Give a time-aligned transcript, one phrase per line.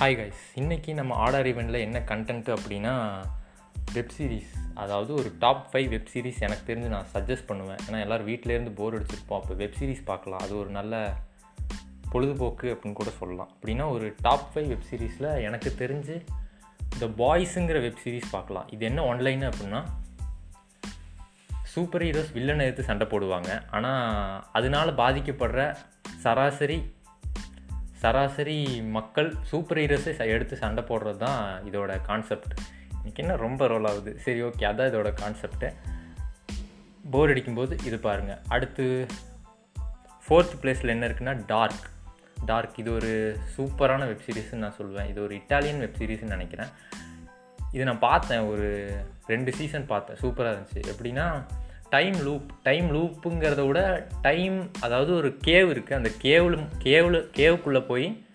[0.00, 2.92] Hi guys இன்றைக்கி நம்ம order ஈவெண்ட்டில் என்ன கண்டென்ட்டு அப்படின்னா
[3.92, 7.76] வெப் சீரிஸ் அதாவது ஒரு டாப் ஃபைவ் வெப் சீரிஸ் எனக்கு தெரிஞ்சு நான் சஜஸ்ட் பண்ணுவேன்.
[7.90, 9.38] ஏன்னா எல்லோரும் வீட்டிலேருந்து போர் அடிச்சிருப்போம்.
[9.38, 10.38] அப்போ வெப் சீரிஸ் பார்க்கலாம்.
[10.38, 11.14] அது ஒரு நல்ல
[12.10, 13.50] பொழுதுபோக்கு அப்படின்னு கூட சொல்லலாம்.
[13.54, 16.24] அப்படின்னா ஒரு டாப் ஃபைவ் வெப் சீரிஸில் எனக்கு தெரிஞ்சு
[16.98, 18.68] த பாய்ஸுங்கிற வெப் சீரிஸ் பார்க்கலாம்.
[18.68, 19.84] இது என்ன ஒன்லைன் அப்படின்னா
[21.64, 23.62] சூப்பர் ஹீரோஸ் வில்லனை எடுத்து சண்டை போடுவாங்க.
[23.70, 25.76] ஆனால் அதனால் பாதிக்கப்படுற
[26.16, 26.96] சராசரி
[27.98, 32.58] சராசரி மக்கள் சூப்பர் ஹீரோஸை எடுத்து சண்டை போடுறது தான் இதோட கான்செப்ட்
[32.90, 34.18] எனக்கு என்ன ரொம்ப ரோல் ஆகுது?
[34.18, 35.72] சரி ஓகே அதான் இதோட கான்செப்ட்டு
[37.10, 39.06] போர் அடிக்கும்போது இது பாருங்கள் அடுத்து
[40.28, 41.88] ஃபோர்த் பிளேஸில் என்ன இருக்குன்னா டார்க்
[42.46, 46.68] டார்க் இது ஒரு சூப்பரான வெப் சீரிஸ்ன்னு நான் சொல்லுவேன் இது ஒரு இட்டாலியன் வெப் சீரிஸ்ன்னு நினைக்கிறேன்.
[47.72, 48.96] இது நான் பார்த்தேன் ஒரு
[49.26, 50.16] ரெண்டு சீசன் பார்த்தேன்.
[50.16, 50.84] சூப்பராக இருந்துச்சு.
[50.84, 51.44] எப்படின்னா
[51.90, 58.26] டைம் லூப் டைம் லூப்புங்கிறத விட டைம் அதாவது ஒரு கேவ் இருக்குது அந்த கேவில் கேவில் கேவுக்குள்ளே போய்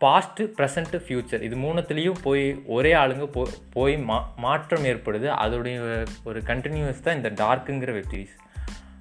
[0.00, 5.26] பாஸ்ட்டு ப்ரெசண்ட்டு ஃப்யூச்சர் இது மூணுத்துலேயும் போய் ஒரே ஆளுங்க போ போய் மா மாற்றம் ஏற்படுது.
[5.44, 8.36] அதோடைய ஒரு கண்டினியூஸ் தான் இந்த டார்க்குங்கிற வெப் சீரிஸ்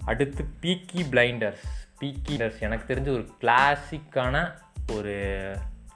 [0.06, 1.66] அடுத்து பீக்கி பிளைண்டர்ஸ்
[2.00, 4.52] பீக்கிடர்ஸ் எனக்கு தெரிஞ்ச ஒரு கிளாசிக்கான
[4.94, 5.16] ஒரு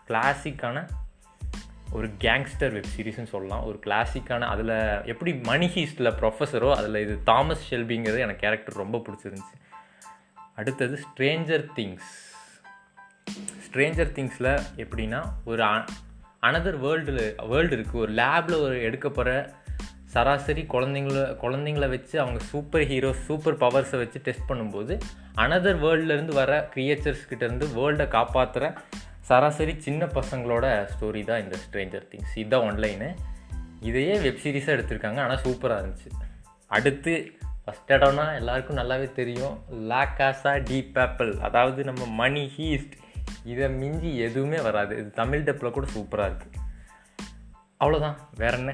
[0.08, 0.86] கிளாசிக்கான
[1.98, 3.64] ஒரு கேங்ஸ்டர் வெப் சீரிஸ்னு சொல்லலாம்.
[3.66, 4.74] ஒரு கிளாசிக்கான அதில்
[5.12, 9.56] எப்படி மணி ஹீஸ்டில் ப்ரொஃபஸரோ அதில் இது தாமஸ் ஷெல்பிங்கிறது எனக்கு கேரக்டர் ரொம்ப பிடிச்சிருந்துச்சு.
[10.56, 12.12] அடுத்தது ஸ்ட்ரேஞ்சர் திங்ஸ்
[13.66, 14.52] ஸ்ட்ரேஞ்சர் திங்ஸில்
[14.84, 15.64] எப்படின்னா ஒரு
[16.48, 19.34] அனதர் வேர்ல்டில் வேர்ல்டு இருக்குது ஒரு லேபில் ஒரு எடுக்கப்படுற
[20.14, 24.94] சராசரி குழந்தைங்கள குழந்தைங்கள வச்சு அவங்க சூப்பர் ஹீரோஸ் சூப்பர் பவர்ஸை வச்சு டெஸ்ட் பண்ணும்போது
[25.36, 28.66] அனதர் வேர்ல்ட்லேருந்து வர க்ரியேச்சர்ஸ் கிட்டேருந்து வேர்ல்டை காப்பாற்றுற
[29.30, 33.10] சராசரி சின்ன பசங்களோட ஸ்டோரி தான் இந்த ஸ்ட்ரேஞ்சர் திங்ஸ் இதுதான் ஒன்லைனு
[33.80, 35.20] இதையே வெப் சீரிஸாக எடுத்திருக்காங்க.
[35.24, 36.10] ஆனால் சூப்பராக இருந்துச்சு.
[36.68, 37.14] அடுத்து
[37.64, 39.56] ஃபஸ்ட் இடம்னா எல்லாருக்கும் நல்லாவே தெரியும்.
[39.92, 42.96] லாக்காசா டி பேப்பிள் அதாவது நம்ம மணி ஹீஸ்ட்
[43.44, 44.98] இதை மிஞ்சி எதுவுமே வராது.
[44.98, 46.58] இது தமிழ் டப்பில் கூட சூப்பராக இருக்குது
[47.80, 48.74] அவ்வளோதான் வேற என்ன?